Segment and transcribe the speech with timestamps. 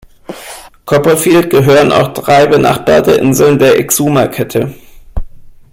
[0.85, 4.73] Copperfield gehören auch drei benachbarte Inseln der Exuma-Kette.